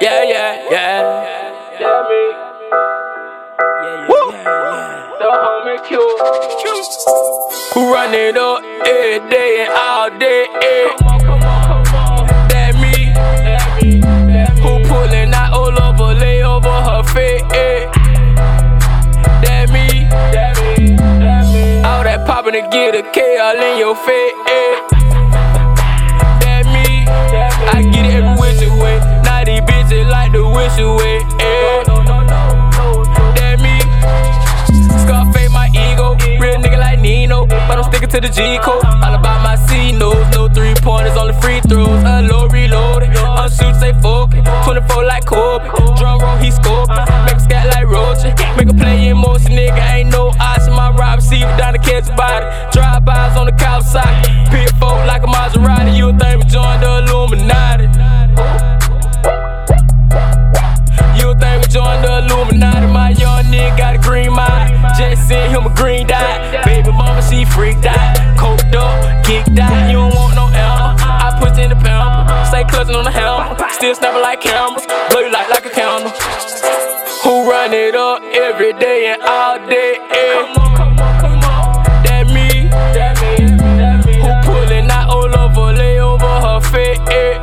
Yeah, 0.00 0.22
yeah, 0.24 0.66
yeah. 0.70 1.78
Yeah, 1.78 2.02
me. 2.08 2.22
Yeah, 3.60 4.08
Woo. 4.08 4.32
yeah, 4.32 4.42
yeah, 4.42 5.16
The 5.18 5.28
homie 5.42 5.78
Q. 5.86 5.90
yeah. 6.64 7.74
Who 7.74 7.92
run 7.92 8.14
it 8.14 8.36
up 8.36 8.62
every 8.86 9.28
day 9.30 9.66
and 9.66 9.72
all 9.72 10.10
day? 10.18 10.46
eh? 10.62 10.88
Come 10.98 11.08
on, 11.08 11.20
come 11.20 11.42
on, 11.42 11.84
come 11.84 11.96
on. 11.96 12.26
That 12.48 12.74
me. 12.76 13.12
That 13.14 13.82
me. 13.82 14.00
That 14.00 14.56
me. 14.56 14.62
Who 14.62 14.88
pulling 14.88 15.32
out 15.34 15.52
all 15.52 15.82
over, 15.82 16.14
lay 16.18 16.42
over 16.42 16.68
her 16.70 17.02
face? 17.14 17.42
eh? 17.52 17.86
That 19.44 19.68
me. 19.70 20.08
That 20.32 20.56
me. 20.78 20.96
That 20.96 21.44
me. 21.52 21.82
All 21.84 22.02
that 22.04 22.26
popping 22.26 22.54
to 22.54 22.62
get 22.70 22.94
a 22.94 23.02
K 23.12 23.38
all 23.38 23.54
in 23.56 23.78
your 23.78 23.94
face. 23.94 24.34
eh? 24.46 24.99
The 30.76 30.84
away. 30.86 31.18
eh? 31.40 31.84
Me. 33.60 33.76
Scarface 35.02 35.50
my 35.52 35.68
ego. 35.68 36.16
Real 36.40 36.56
nigga 36.60 36.78
like 36.78 37.00
Nino. 37.00 37.46
But 37.46 37.78
I'm 37.78 37.84
sticking 37.84 38.08
to 38.08 38.20
the 38.20 38.28
G 38.28 38.58
code. 38.62 38.84
All 38.84 39.14
about 39.14 39.42
my 39.42 39.56
C 39.66 39.92
notes. 39.92 40.34
No 40.34 40.48
three 40.48 40.74
pointers, 40.82 41.16
only 41.16 41.34
free 41.40 41.60
throws. 41.60 42.02
A 42.04 42.18
Unload, 42.18 42.52
reloaded. 42.52 43.10
Unshoot, 43.10 43.76
stay 43.76 43.92
focused. 44.00 44.44
24 44.64 45.04
like 45.04 45.24
Kobe. 45.26 45.64
Drum 45.98 46.18
roll, 46.20 46.36
he 46.36 46.50
scoping. 46.50 47.06
Make 47.26 47.36
a 47.36 47.40
scat 47.40 47.66
like 47.74 47.86
Roach. 47.86 48.24
Make 48.56 48.70
a 48.70 48.74
play 48.74 49.08
in 49.08 49.16
motion, 49.18 49.52
nigga. 49.52 49.92
Ain't 49.94 50.10
no 50.10 50.28
option. 50.40 50.72
My 50.72 50.90
ride 50.90 51.16
receiver 51.16 51.54
down 51.56 51.72
to 51.74 51.78
catch 51.78 52.06
body. 52.16 52.46
Drive 52.72 53.04
bys 53.04 53.36
on 53.36 53.46
the 53.46 53.52
couch 53.52 53.84
socket. 53.84 54.39
Still 73.90 74.02
snapping 74.02 74.22
like 74.22 74.40
cameras. 74.40 74.86
Blow 75.10 75.18
you 75.20 75.32
like, 75.32 75.48
like 75.50 75.66
a 75.66 75.70
candle. 75.70 76.12
Who 77.24 77.50
run 77.50 77.72
it 77.72 77.96
up 77.96 78.22
every 78.22 78.72
day 78.74 79.06
and 79.12 79.20
all 79.22 79.58
day? 79.66 79.96
eh? 80.10 80.32
Come 80.54 80.62
on, 80.62 80.76
come 80.76 81.00
on, 81.00 81.20
come 81.20 81.38
on. 81.42 81.82
That 82.04 82.26
me. 82.28 82.68
That 82.94 83.18
me. 83.20 83.56
That 83.56 84.06
me. 84.06 84.14
Who 84.22 84.30
pulling 84.46 84.88
out 84.88 85.08
all 85.10 85.36
over, 85.36 85.76
lay 85.76 85.98
over 85.98 86.24
her 86.24 86.60
face? 86.70 87.00
eh? 87.10 87.38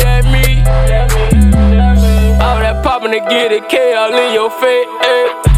That 0.00 0.24
me. 0.24 0.62
That 0.64 1.12
me. 1.12 1.50
That 1.76 1.96
me. 1.98 2.32
All 2.40 2.58
that 2.60 2.82
poppin' 2.82 3.10
to 3.10 3.20
get 3.20 3.52
a 3.52 3.60
K 3.68 3.92
all 3.92 4.14
in 4.14 4.32
your 4.32 4.50
face. 4.50 4.88
eh. 5.02 5.57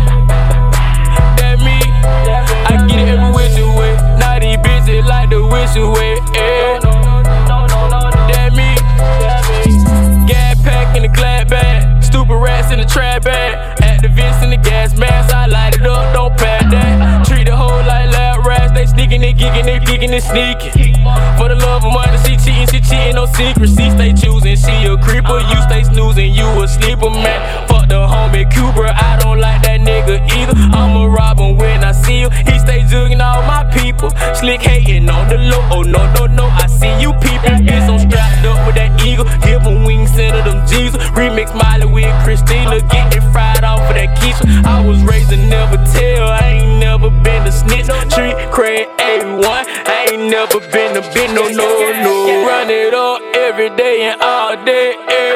They 19.31 19.37
geeking, 19.45 19.65
they 19.65 19.79
geeking, 19.79 20.11
and 20.11 20.25
sneaking. 20.27 21.07
For 21.39 21.47
the 21.47 21.55
love 21.55 21.85
of 21.87 21.95
money, 21.95 22.19
she 22.27 22.35
cheating, 22.35 22.67
she 22.67 22.81
cheating, 22.83 23.15
no 23.15 23.27
secrecy. 23.27 23.87
Stay 23.95 24.11
choosing, 24.11 24.59
she 24.59 24.75
a 24.91 24.99
creeper. 24.99 25.39
You 25.39 25.63
stay 25.71 25.85
snoozing, 25.85 26.35
you 26.35 26.43
a 26.59 26.67
sleeper, 26.67 27.11
man. 27.11 27.39
Fuck 27.69 27.87
the 27.87 28.03
homie 28.11 28.51
Cooper, 28.51 28.91
I 28.91 29.21
don't 29.23 29.39
like 29.39 29.63
that 29.63 29.79
nigga 29.87 30.19
either. 30.35 30.59
I'ma 30.75 31.07
rob 31.07 31.39
him 31.39 31.57
when 31.57 31.85
I 31.85 31.93
see 31.93 32.19
you. 32.19 32.31
He 32.31 32.59
stay 32.59 32.83
jugging 32.91 33.23
all 33.23 33.47
my 33.47 33.63
people. 33.71 34.11
Slick 34.35 34.63
hating 34.63 35.09
on 35.09 35.29
the 35.29 35.39
low. 35.39 35.63
Oh 35.71 35.83
no, 35.83 36.13
no, 36.15 36.27
no, 36.27 36.47
I 36.51 36.67
see 36.67 36.91
you 37.01 37.13
peeping. 37.23 37.63
Bitch, 37.63 37.87
I'm 37.87 38.03
strapped 38.03 38.45
up 38.45 38.67
with 38.67 38.75
that 38.75 38.99
eagle. 39.07 39.27
Give 39.47 39.63
him 39.63 39.85
wings, 39.85 40.11
send 40.11 40.35
them 40.43 40.67
Jesus. 40.67 40.99
Remix 41.15 41.55
Miley 41.55 41.87
with 41.87 42.11
Christina. 42.25 42.83
Getting 42.91 43.23
fried 43.31 43.63
off 43.63 43.79
of 43.79 43.95
that 43.95 44.11
quiche. 44.19 44.43
I 44.67 44.85
was 44.85 45.01
raised 45.05 45.31
to 45.31 45.37
never 45.37 45.77
tell. 45.95 46.27
I 46.27 46.59
ain't 46.59 46.81
never 46.81 47.11
been 47.11 47.47
a 47.47 47.53
snitch. 47.53 47.87
Street 48.11 48.35
cred 48.51 49.00
A1. 49.41 49.65
I 49.87 50.07
ain't 50.13 50.31
never 50.31 50.61
been 50.73 50.97
a 50.97 51.01
bitch. 51.01 51.35
No, 51.35 51.49
no, 51.49 51.67
no. 52.03 52.47
Run 52.47 52.71
it 52.71 52.95
up 52.95 53.21
every 53.35 53.71
day 53.77 54.03
and 54.03 54.21
all 54.21 54.57
day. 54.65 54.95
eh. 55.09 55.35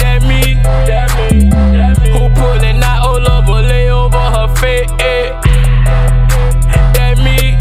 That 0.00 0.22
me. 0.28 0.56
Who 2.12 2.28
pulling 2.34 2.80
all 2.82 3.20
lay 3.62 3.90
over 3.90 4.18
her 4.18 4.48
face. 4.56 4.90
eh. 5.00 5.30
That 6.94 7.16
me. 7.18 7.56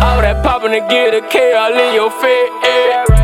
All 0.00 0.20
that 0.20 0.42
to 0.72 0.80
get 0.88 1.14
a 1.14 1.20
K 1.28 1.52
all 1.54 1.72
in 1.78 1.94
your 1.94 2.10
face. 2.10 2.50
eh. 2.64 3.23